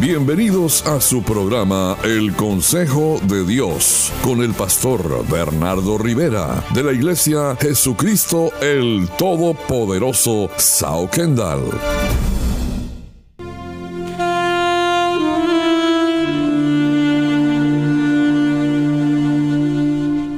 [0.00, 6.92] Bienvenidos a su programa El Consejo de Dios con el pastor Bernardo Rivera de la
[6.92, 11.62] Iglesia Jesucristo el Todopoderoso Sao Kendall.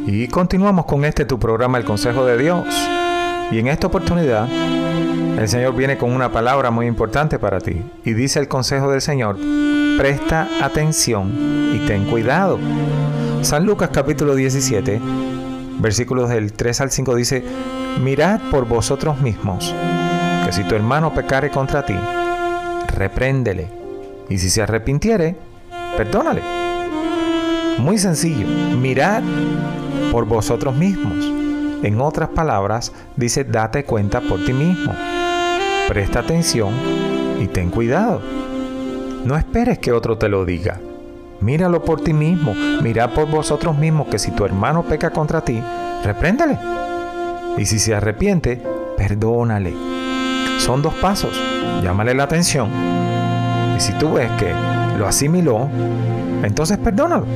[0.07, 2.67] Y continuamos con este tu programa El Consejo de Dios.
[3.51, 4.49] Y en esta oportunidad
[5.39, 7.83] el Señor viene con una palabra muy importante para ti.
[8.05, 9.37] Y dice el consejo del Señor,
[9.99, 11.33] presta atención
[11.75, 12.59] y ten cuidado.
[13.43, 15.01] San Lucas capítulo 17,
[15.79, 17.45] versículos del 3 al 5 dice,
[18.03, 19.75] mirad por vosotros mismos,
[20.45, 21.97] que si tu hermano pecare contra ti,
[22.89, 23.69] repréndele.
[24.29, 25.37] Y si se arrepintiere,
[25.97, 26.43] perdónale.
[27.79, 28.47] Muy sencillo,
[28.81, 29.23] mirad
[30.11, 31.25] por vosotros mismos.
[31.83, 34.95] En otras palabras, dice, date cuenta por ti mismo.
[35.89, 36.71] Presta atención
[37.41, 38.21] y ten cuidado.
[39.25, 40.81] No esperes que otro te lo diga.
[41.41, 45.63] Míralo por ti mismo, mira por vosotros mismos que si tu hermano peca contra ti,
[46.03, 46.59] repréndele.
[47.59, 48.61] Y si se arrepiente,
[48.97, 49.75] perdónale.
[50.59, 51.41] Son dos pasos.
[51.83, 52.69] Llámale la atención.
[53.77, 54.53] Y si tú ves que
[54.99, 55.69] lo asimiló,
[56.43, 57.27] entonces perdónalo.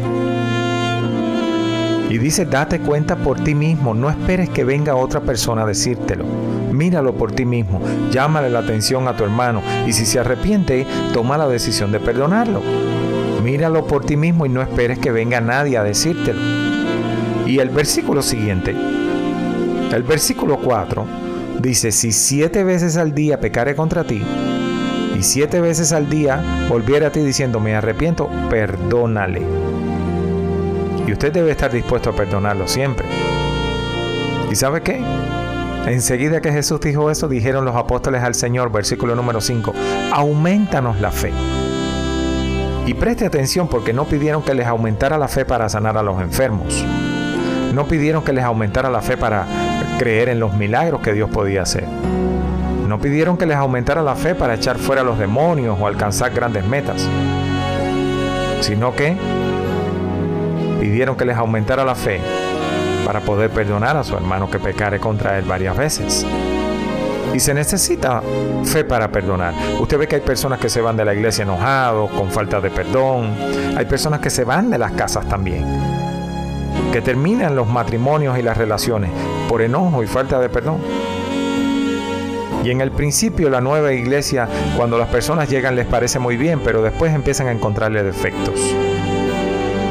[2.08, 6.24] Y dice, date cuenta por ti mismo, no esperes que venga otra persona a decírtelo.
[6.72, 11.36] Míralo por ti mismo, llámale la atención a tu hermano y si se arrepiente, toma
[11.36, 12.62] la decisión de perdonarlo.
[13.42, 16.41] Míralo por ti mismo y no esperes que venga nadie a decírtelo.
[17.46, 18.74] Y el versículo siguiente,
[19.92, 21.04] el versículo 4,
[21.60, 24.22] dice, si siete veces al día pecare contra ti,
[25.18, 29.42] y siete veces al día volviera a ti diciendo, me arrepiento, perdónale.
[31.06, 33.06] Y usted debe estar dispuesto a perdonarlo siempre.
[34.50, 35.00] ¿Y sabe qué?
[35.86, 39.72] Enseguida que Jesús dijo eso, dijeron los apóstoles al Señor, versículo número 5,
[40.12, 41.32] aumentanos la fe.
[42.86, 46.20] Y preste atención porque no pidieron que les aumentara la fe para sanar a los
[46.20, 46.84] enfermos.
[47.74, 49.46] No pidieron que les aumentara la fe para
[49.98, 51.84] creer en los milagros que Dios podía hacer.
[52.86, 56.32] No pidieron que les aumentara la fe para echar fuera a los demonios o alcanzar
[56.32, 57.08] grandes metas.
[58.60, 59.16] Sino que
[60.80, 62.20] pidieron que les aumentara la fe
[63.10, 66.25] para poder perdonar a su hermano que pecare contra él varias veces.
[67.34, 68.22] Y se necesita
[68.62, 69.53] fe para perdonar.
[69.81, 72.70] Usted ve que hay personas que se van de la iglesia enojados, con falta de
[72.70, 73.34] perdón.
[73.76, 75.65] Hay personas que se van de las casas también.
[76.93, 79.10] Que terminan los matrimonios y las relaciones
[79.49, 80.78] por enojo y falta de perdón.
[82.62, 86.60] Y en el principio la nueva iglesia, cuando las personas llegan les parece muy bien,
[86.62, 88.72] pero después empiezan a encontrarle defectos.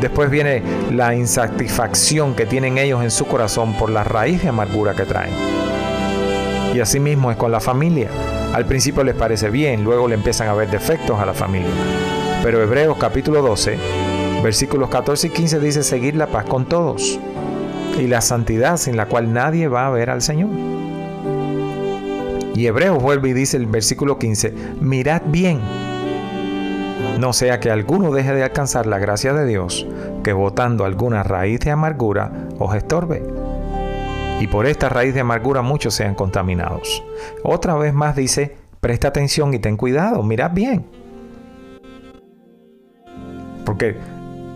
[0.01, 4.95] Después viene la insatisfacción que tienen ellos en su corazón por la raíz de amargura
[4.95, 5.33] que traen.
[6.73, 8.09] Y así mismo es con la familia.
[8.53, 11.69] Al principio les parece bien, luego le empiezan a ver defectos a la familia.
[12.41, 13.77] Pero Hebreos capítulo 12,
[14.41, 17.19] versículos 14 y 15 dice seguir la paz con todos
[17.99, 20.49] y la santidad sin la cual nadie va a ver al Señor.
[22.55, 25.59] Y Hebreos vuelve y dice el versículo 15, mirad bien
[27.19, 29.85] no sea que alguno deje de alcanzar la gracia de Dios,
[30.23, 33.21] que botando alguna raíz de amargura os estorbe.
[34.39, 37.03] Y por esta raíz de amargura muchos sean contaminados.
[37.43, 40.85] Otra vez más dice, presta atención y ten cuidado, mirad bien.
[43.65, 43.97] Porque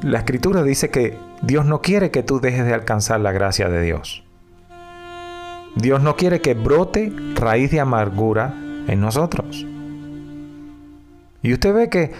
[0.01, 3.81] la escritura dice que Dios no quiere que tú dejes de alcanzar la gracia de
[3.81, 4.23] Dios.
[5.75, 8.53] Dios no quiere que brote raíz de amargura
[8.87, 9.65] en nosotros.
[11.41, 12.13] Y usted ve que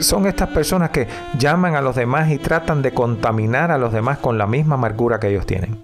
[0.00, 4.18] son estas personas que llaman a los demás y tratan de contaminar a los demás
[4.18, 5.82] con la misma amargura que ellos tienen.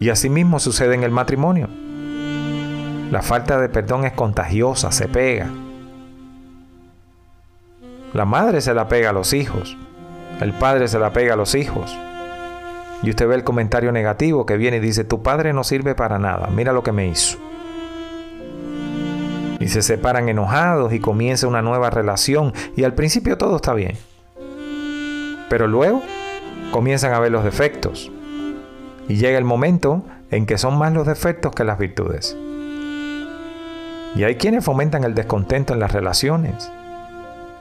[0.00, 1.68] Y asimismo sucede en el matrimonio.
[3.10, 5.48] La falta de perdón es contagiosa, se pega.
[8.12, 9.76] La madre se la pega a los hijos.
[10.40, 11.96] El padre se la pega a los hijos.
[13.04, 16.18] Y usted ve el comentario negativo que viene y dice, tu padre no sirve para
[16.18, 17.51] nada, mira lo que me hizo
[19.62, 23.96] y se separan enojados y comienza una nueva relación y al principio todo está bien.
[25.48, 26.02] Pero luego
[26.72, 28.10] comienzan a ver los defectos
[29.08, 32.36] y llega el momento en que son más los defectos que las virtudes.
[34.16, 36.72] Y hay quienes fomentan el descontento en las relaciones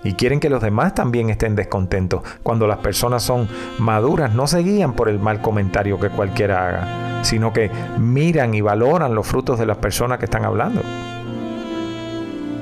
[0.04, 2.24] y quieren que los demás también estén descontentos.
[2.42, 3.48] Cuando las personas son
[3.78, 7.70] maduras no se guían por el mal comentario que cualquiera haga, sino que
[8.00, 10.82] miran y valoran los frutos de las personas que están hablando.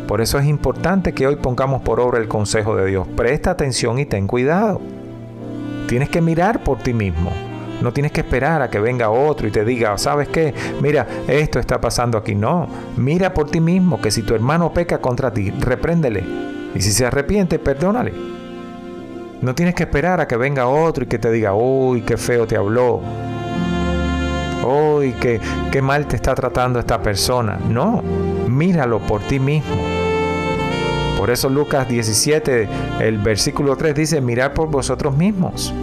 [0.09, 3.07] Por eso es importante que hoy pongamos por obra el consejo de Dios.
[3.15, 4.81] Presta atención y ten cuidado.
[5.87, 7.31] Tienes que mirar por ti mismo.
[7.79, 10.55] No tienes que esperar a que venga otro y te diga, ¿sabes qué?
[10.81, 12.33] Mira, esto está pasando aquí.
[12.33, 12.67] No,
[12.97, 16.23] mira por ti mismo que si tu hermano peca contra ti, repréndele.
[16.73, 18.11] Y si se arrepiente, perdónale.
[19.43, 22.47] No tienes que esperar a que venga otro y que te diga, uy, qué feo
[22.47, 22.99] te habló.
[24.65, 25.39] Uy, qué,
[25.71, 27.59] qué mal te está tratando esta persona.
[27.69, 28.01] No,
[28.47, 29.98] míralo por ti mismo.
[31.19, 32.69] Por eso Lucas 17,
[33.01, 35.73] el versículo 3 dice, mirad por vosotros mismos.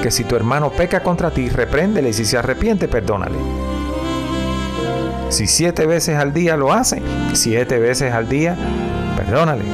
[0.00, 3.34] Que si tu hermano peca contra ti, repréndele y si se arrepiente, perdónale.
[5.28, 7.02] Si siete veces al día lo hace,
[7.32, 8.54] siete veces al día,
[9.16, 9.64] perdónale.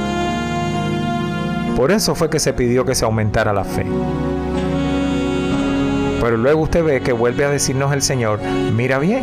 [1.75, 3.85] Por eso fue que se pidió que se aumentara la fe.
[6.19, 8.39] Pero luego usted ve que vuelve a decirnos el Señor,
[8.75, 9.21] mira bien,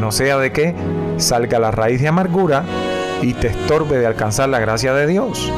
[0.00, 0.74] no sea de que
[1.18, 2.64] salga la raíz de amargura
[3.24, 5.50] y te estorbe de alcanzar la gracia de Dios.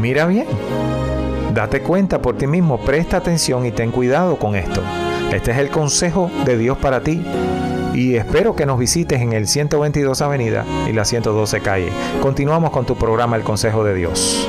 [0.00, 0.46] Mira bien,
[1.54, 4.82] date cuenta por ti mismo, presta atención y ten cuidado con esto.
[5.32, 7.24] Este es el consejo de Dios para ti.
[7.94, 11.92] Y espero que nos visites en el 122 Avenida y la 112 Calle.
[12.20, 14.48] Continuamos con tu programa El Consejo de Dios.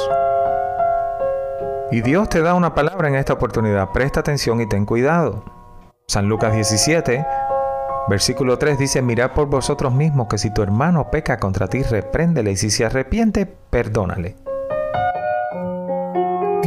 [1.91, 3.93] Y Dios te da una palabra en esta oportunidad.
[3.93, 5.45] Presta atención y ten cuidado.
[6.07, 7.25] San Lucas 17,
[8.09, 12.51] versículo 3 dice, mirad por vosotros mismos que si tu hermano peca contra ti, repréndele
[12.51, 14.46] y si se arrepiente, perdónale.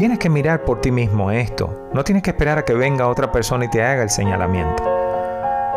[0.00, 1.90] Tienes que mirar por ti mismo esto.
[1.92, 4.82] No tienes que esperar a que venga otra persona y te haga el señalamiento.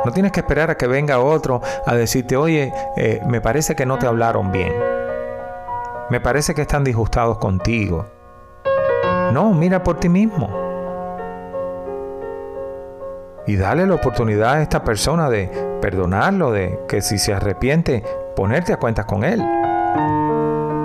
[0.05, 3.85] No tienes que esperar a que venga otro a decirte, oye, eh, me parece que
[3.85, 4.71] no te hablaron bien.
[6.09, 8.05] Me parece que están disgustados contigo.
[9.33, 10.49] No, mira por ti mismo.
[13.45, 15.51] Y dale la oportunidad a esta persona de
[15.81, 18.01] perdonarlo, de que si se arrepiente,
[18.37, 19.43] ponerte a cuentas con él.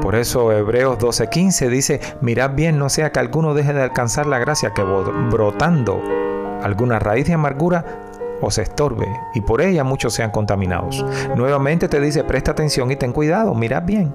[0.00, 4.38] Por eso Hebreos 12:15 dice, mirad bien no sea que alguno deje de alcanzar la
[4.38, 6.00] gracia que brotando
[6.62, 7.85] alguna raíz de amargura
[8.40, 11.05] os estorbe y por ella muchos sean contaminados.
[11.35, 14.14] Nuevamente te dice, presta atención y ten cuidado, mirad bien.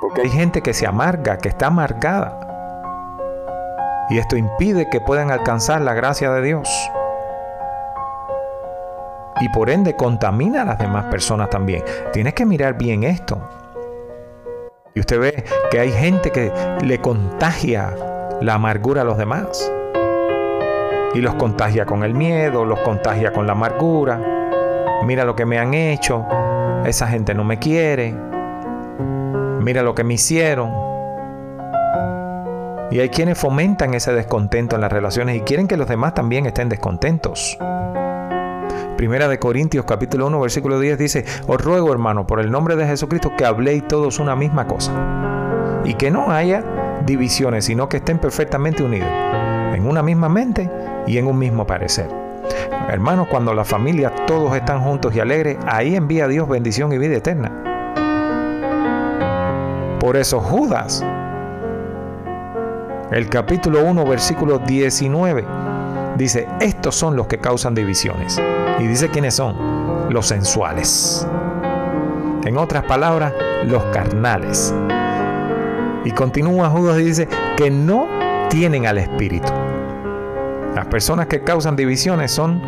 [0.00, 2.38] Porque hay gente que se amarga, que está amargada.
[4.10, 6.90] Y esto impide que puedan alcanzar la gracia de Dios
[9.40, 11.82] y por ende contamina a las demás personas también.
[12.12, 13.38] Tienes que mirar bien esto.
[14.94, 16.52] Y usted ve que hay gente que
[16.82, 17.94] le contagia
[18.40, 19.72] la amargura a los demás.
[21.14, 24.20] Y los contagia con el miedo, los contagia con la amargura.
[25.04, 26.26] Mira lo que me han hecho.
[26.84, 28.14] Esa gente no me quiere.
[29.60, 30.72] Mira lo que me hicieron.
[32.90, 36.46] Y hay quienes fomentan ese descontento en las relaciones y quieren que los demás también
[36.46, 37.58] estén descontentos.
[38.98, 42.84] Primera de Corintios capítulo 1 versículo 10 dice, os ruego hermano por el nombre de
[42.84, 44.92] Jesucristo que habléis todos una misma cosa
[45.84, 46.64] y que no haya
[47.06, 49.08] divisiones, sino que estén perfectamente unidos
[49.72, 50.68] en una misma mente
[51.06, 52.08] y en un mismo parecer.
[52.88, 57.18] Hermanos, cuando la familia todos están juntos y alegres, ahí envía Dios bendición y vida
[57.18, 57.52] eterna.
[60.00, 61.06] Por eso Judas,
[63.12, 65.44] el capítulo 1, versículo 19,
[66.16, 68.42] dice, estos son los que causan divisiones.
[68.78, 69.56] Y dice quiénes son,
[70.10, 71.26] los sensuales.
[72.44, 73.32] En otras palabras,
[73.64, 74.74] los carnales.
[76.04, 78.06] Y continúa Judas y dice que no
[78.48, 79.52] tienen al Espíritu.
[80.74, 82.62] Las personas que causan divisiones son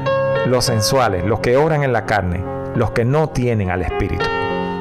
[0.47, 2.43] los sensuales, los que obran en la carne,
[2.75, 4.25] los que no tienen al Espíritu.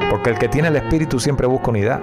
[0.10, 2.02] Porque el que tiene el Espíritu siempre busca unidad.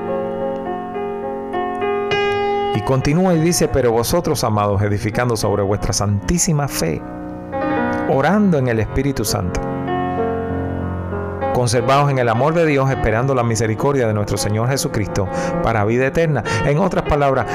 [2.75, 7.02] Y continúa y dice, pero vosotros, amados, edificando sobre vuestra santísima fe,
[8.11, 9.61] orando en el Espíritu Santo
[11.57, 15.27] conservados en el amor de Dios, esperando la misericordia de nuestro Señor Jesucristo
[15.63, 16.45] para vida eterna.
[16.67, 17.47] En otras palabras,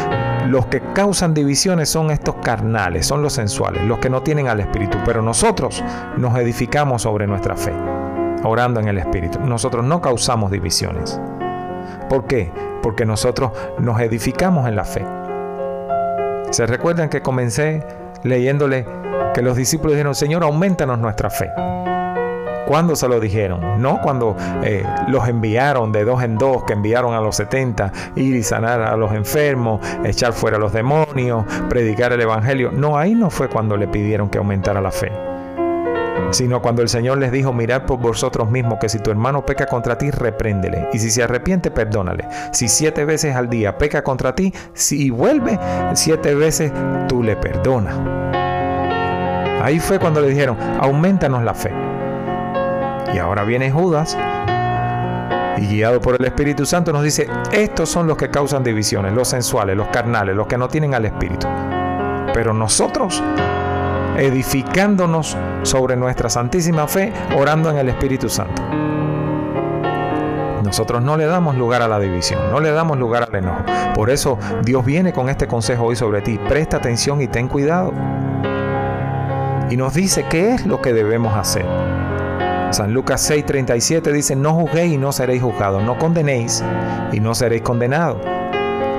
[0.48, 4.60] los que causan divisiones son estos carnales, son los sensuales, los que no tienen al
[4.60, 5.84] Espíritu, pero nosotros
[6.17, 7.74] nos edificamos sobre nuestra fe,
[8.43, 9.39] orando en el Espíritu.
[9.39, 11.22] Nosotros no causamos divisiones.
[12.10, 12.51] ¿Por qué?
[12.81, 15.05] Porque nosotros nos edificamos en la fe.
[16.50, 17.86] ¿Se recuerdan que comencé
[18.24, 18.88] leyéndole
[19.33, 21.50] que los discípulos dijeron, Señor, aumentanos nuestra fe?
[22.67, 23.81] ¿Cuándo se lo dijeron?
[23.81, 28.35] No cuando eh, los enviaron de dos en dos, que enviaron a los 70, ir
[28.35, 32.71] y sanar a los enfermos, echar fuera a los demonios, predicar el Evangelio.
[32.71, 35.11] No, ahí no fue cuando le pidieron que aumentara la fe
[36.31, 39.65] sino cuando el Señor les dijo, mirad por vosotros mismos que si tu hermano peca
[39.65, 42.27] contra ti, repréndele, y si se arrepiente, perdónale.
[42.51, 45.59] Si siete veces al día peca contra ti, si vuelve
[45.93, 46.71] siete veces,
[47.07, 48.40] tú le perdonas.
[49.62, 51.72] Ahí fue cuando le dijeron, aumentanos la fe.
[53.13, 54.18] Y ahora viene Judas
[55.58, 59.27] y guiado por el Espíritu Santo nos dice, estos son los que causan divisiones, los
[59.27, 61.48] sensuales, los carnales, los que no tienen al Espíritu.
[62.34, 63.22] Pero nosotros,
[64.18, 68.63] edificándonos sobre nuestra santísima fe, orando en el Espíritu Santo.
[70.63, 73.63] Nosotros no le damos lugar a la división, no le damos lugar al enojo.
[73.94, 76.39] Por eso Dios viene con este consejo hoy sobre ti.
[76.48, 77.94] Presta atención y ten cuidado.
[79.71, 81.65] Y nos dice qué es lo que debemos hacer.
[82.71, 86.61] San Lucas 6:37 dice, no juzguéis y no seréis juzgados, no condenéis
[87.13, 88.17] y no seréis condenados.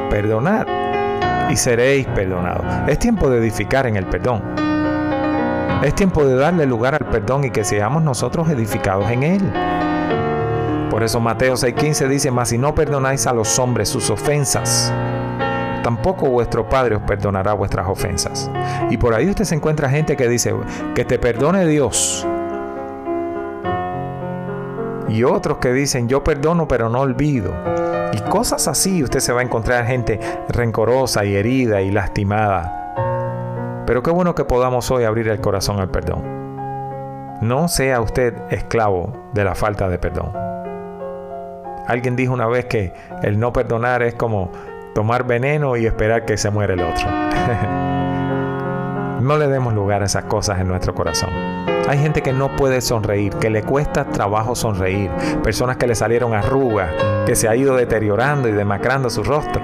[0.09, 0.67] Perdonad
[1.51, 2.65] y seréis perdonados.
[2.89, 4.43] Es tiempo de edificar en el perdón.
[5.85, 9.53] Es tiempo de darle lugar al perdón y que seamos nosotros edificados en él.
[10.89, 14.91] Por eso Mateo 6:15 dice, mas si no perdonáis a los hombres sus ofensas,
[15.83, 18.51] tampoco vuestro Padre os perdonará vuestras ofensas.
[18.91, 20.55] Y por ahí usted se encuentra gente que dice,
[20.95, 22.27] que te perdone Dios,
[25.13, 27.53] y otros que dicen yo perdono pero no olvido.
[28.13, 33.85] Y cosas así usted se va a encontrar gente rencorosa y herida y lastimada.
[33.87, 36.23] Pero qué bueno que podamos hoy abrir el corazón al perdón.
[37.43, 40.33] No sea usted esclavo de la falta de perdón.
[41.87, 44.51] Alguien dijo una vez que el no perdonar es como
[44.95, 47.09] tomar veneno y esperar que se muera el otro.
[49.21, 51.31] no le demos lugar a esas cosas en nuestro corazón.
[51.89, 55.11] Hay gente que no puede sonreír, que le cuesta trabajo sonreír.
[55.43, 56.91] Personas que le salieron arrugas,
[57.27, 59.61] que se ha ido deteriorando y demacrando su rostro.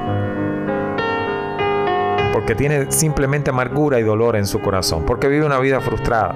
[2.33, 5.05] Porque tiene simplemente amargura y dolor en su corazón.
[5.07, 6.35] Porque vive una vida frustrada.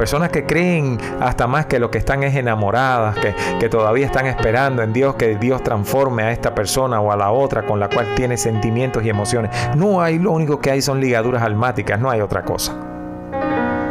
[0.00, 4.24] Personas que creen hasta más que lo que están es enamoradas, que, que, todavía están
[4.24, 7.90] esperando en Dios que Dios transforme a esta persona o a la otra con la
[7.90, 9.50] cual tiene sentimientos y emociones.
[9.76, 12.74] No hay, lo único que hay son ligaduras almáticas, no hay otra cosa.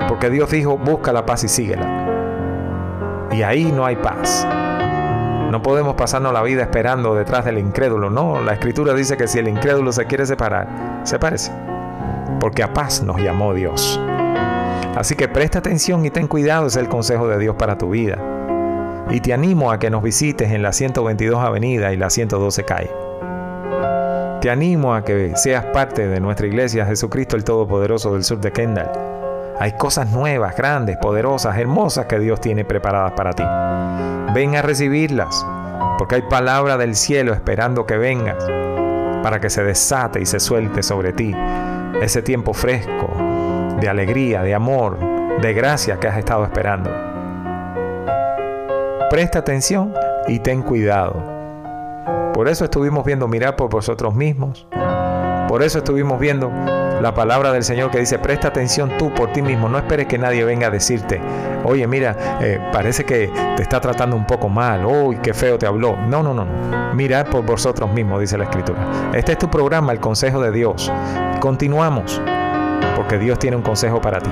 [0.08, 3.28] Porque Dios dijo, busca la paz y síguela.
[3.32, 4.48] Y ahí no hay paz.
[5.51, 8.10] No podemos pasarnos la vida esperando detrás del incrédulo.
[8.10, 11.51] No, la escritura dice que si el incrédulo se quiere separar, sepárese.
[12.39, 14.01] Porque a paz nos llamó Dios.
[15.00, 18.18] Así que presta atención y ten cuidado, es el consejo de Dios para tu vida.
[19.10, 22.91] Y te animo a que nos visites en la 122 Avenida y la 112 Calle.
[24.41, 28.51] Te animo a que seas parte de nuestra iglesia Jesucristo el Todopoderoso del sur de
[28.51, 29.10] Kendall
[29.60, 33.44] hay cosas nuevas, grandes, poderosas, hermosas que Dios tiene preparadas para ti.
[34.34, 35.46] Ven a recibirlas,
[35.98, 38.41] porque hay palabra del cielo esperando que vengas,
[39.22, 41.36] para que se desate y se suelte sobre ti
[42.01, 43.10] ese tiempo fresco,
[43.79, 44.98] de alegría, de amor,
[45.41, 46.89] de gracia que has estado esperando.
[49.09, 49.93] Presta atención
[50.27, 51.24] y ten cuidado.
[52.33, 54.67] Por eso estuvimos viendo mirar por vosotros mismos.
[55.48, 56.51] Por eso estuvimos viendo
[57.01, 60.17] la palabra del Señor que dice, presta atención tú por ti mismo, no esperes que
[60.17, 61.19] nadie venga a decirte,
[61.63, 65.65] oye, mira, eh, parece que te está tratando un poco mal, uy, qué feo te
[65.65, 65.98] habló.
[66.07, 66.93] No, no, no, no.
[66.93, 69.12] Mirad por vosotros mismos, dice la Escritura.
[69.13, 70.91] Este es tu programa, el consejo de Dios.
[71.39, 72.21] Continuamos,
[72.95, 74.29] porque Dios tiene un consejo para ti.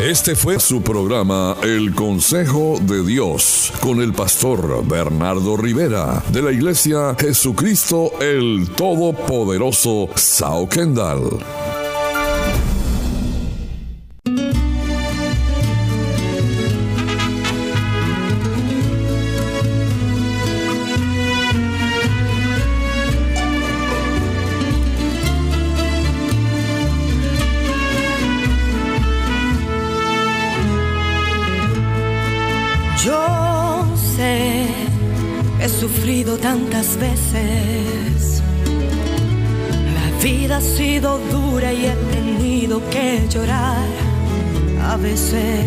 [0.00, 6.52] Este fue su programa El Consejo de Dios con el pastor Bernardo Rivera de la
[6.52, 11.65] iglesia Jesucristo el Todopoderoso Sao Kendall.
[35.68, 38.42] Sufrido tantas veces.
[39.94, 43.86] La vida ha sido dura y he tenido que llorar
[44.82, 45.64] a veces.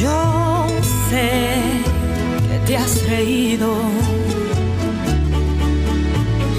[0.00, 0.66] Yo
[1.10, 1.58] sé
[2.48, 3.74] que te has reído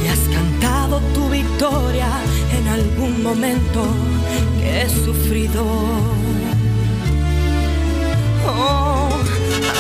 [0.04, 2.10] y has cantado tu victoria
[2.58, 3.86] en algún momento
[4.60, 6.21] que he sufrido.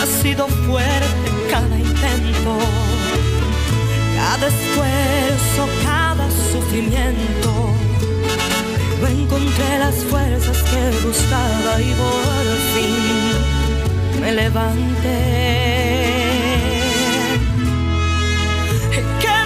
[0.01, 2.57] Ha sido fuerte cada intento,
[4.15, 7.51] cada esfuerzo, cada sufrimiento.
[8.99, 15.71] Pero encontré las fuerzas que buscaba y por fin me levanté.
[19.21, 19.40] ¿Qué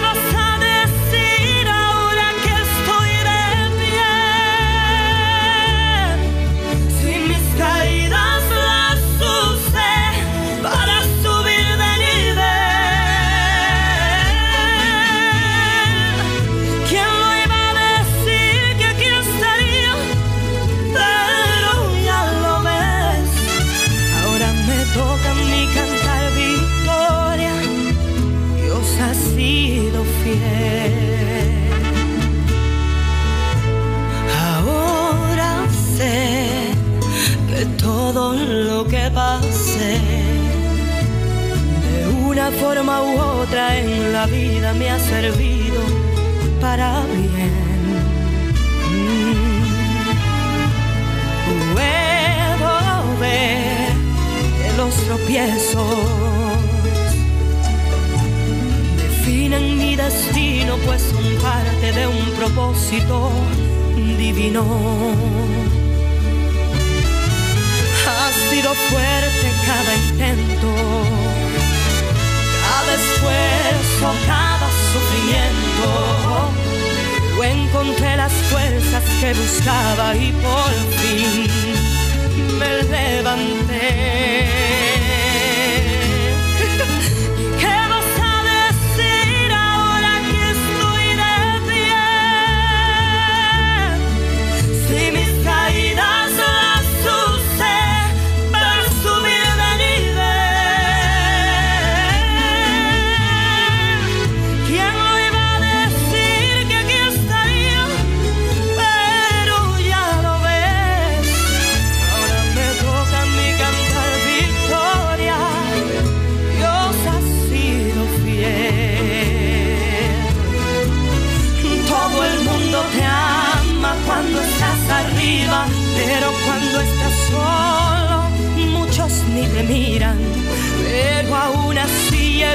[44.16, 45.80] la vida me ha servido
[46.58, 46.88] para
[47.20, 47.52] bien.
[48.92, 49.66] Mm.
[51.74, 52.72] Puedo
[53.20, 53.92] ver
[54.58, 55.98] que los tropiezos
[59.02, 63.16] definen mi destino, pues son parte de un propósito
[64.24, 64.64] divino.
[68.14, 70.70] Ha sido fuerte cada intento,
[72.86, 75.88] cada esfuerzo, cada sufrimiento.
[77.36, 81.46] Yo encontré las fuerzas que buscaba y por fin
[82.58, 84.46] me levanté.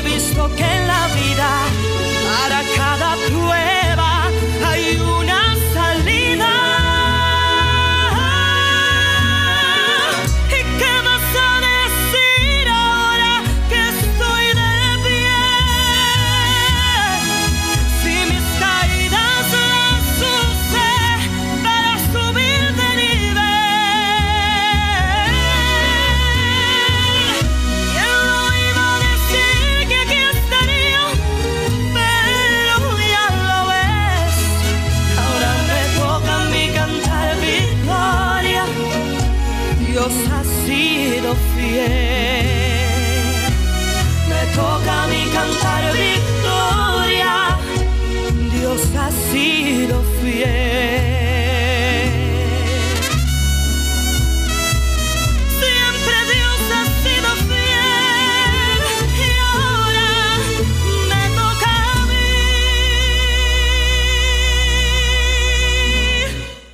[0.01, 1.00] He visto que la